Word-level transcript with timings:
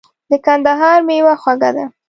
د 0.29 0.31
کندهار 0.45 0.97
مېوه 1.07 1.33
خوږه 1.41 1.69
ده. 1.75 1.85